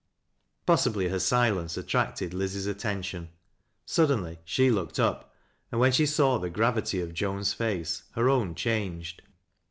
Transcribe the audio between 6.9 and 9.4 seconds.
of Joan's face, her own changed.